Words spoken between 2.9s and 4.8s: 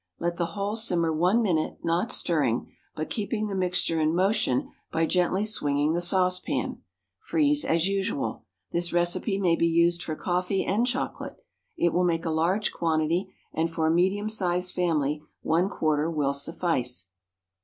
but keeping the mixture in motion